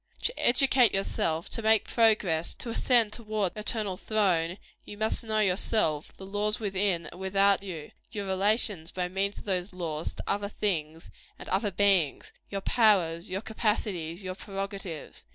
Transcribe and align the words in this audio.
To 0.23 0.35
educate 0.39 0.95
yourself 0.95 1.47
to 1.49 1.61
make 1.61 1.87
progress 1.87 2.55
to 2.55 2.71
ascend 2.71 3.13
toward 3.13 3.53
the 3.53 3.59
Eternal 3.59 3.97
Throne, 3.97 4.57
you 4.83 4.97
must 4.97 5.23
know 5.23 5.37
yourself 5.37 6.11
the 6.17 6.25
laws 6.25 6.59
within 6.59 7.05
and 7.05 7.19
without 7.21 7.61
you 7.61 7.91
your 8.11 8.25
relations, 8.25 8.89
by 8.91 9.07
means 9.09 9.37
of 9.37 9.45
those 9.45 9.73
laws, 9.73 10.15
to 10.15 10.23
other 10.25 10.49
things 10.49 11.11
and 11.37 11.47
other 11.49 11.69
beings 11.69 12.33
your 12.49 12.61
powers, 12.61 13.29
your 13.29 13.41
capacities, 13.43 14.23
your 14.23 14.33
prerogatives. 14.33 15.27